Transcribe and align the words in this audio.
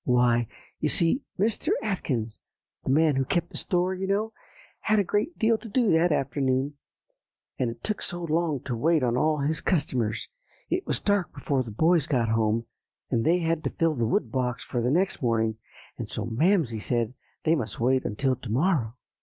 "Why, 0.03 0.47
you 0.79 0.89
see, 0.89 1.21
Mr. 1.37 1.69
Atkins, 1.83 2.39
the 2.83 2.89
man 2.89 3.15
who 3.17 3.23
kept 3.23 3.51
the 3.51 3.57
store, 3.57 3.93
you 3.93 4.07
know, 4.07 4.33
had 4.79 4.97
a 4.97 5.03
great 5.03 5.37
deal 5.37 5.59
to 5.59 5.69
do 5.69 5.91
that 5.91 6.11
afternoon; 6.11 6.73
and 7.59 7.69
it 7.69 7.83
took 7.83 8.01
so 8.01 8.23
long 8.23 8.61
to 8.61 8.75
wait 8.75 9.03
on 9.03 9.15
all 9.15 9.37
his 9.37 9.61
customers 9.61 10.27
that 10.71 10.77
it 10.77 10.87
was 10.87 10.99
dark 10.99 11.31
before 11.35 11.61
the 11.61 11.69
boys 11.69 12.07
got 12.07 12.29
home, 12.29 12.65
and 13.11 13.23
they 13.23 13.37
had 13.41 13.63
to 13.63 13.69
fill 13.69 13.93
the 13.93 14.07
wood 14.07 14.31
box 14.31 14.63
for 14.63 14.81
the 14.81 14.89
next 14.89 15.21
morning, 15.21 15.57
and 15.99 16.09
so 16.09 16.25
Mamsie 16.25 16.79
said 16.81 17.13
they 17.43 17.53
must 17.53 17.79
wait 17.79 18.03
until 18.03 18.35
to 18.35 18.49
morrow." 18.49 18.95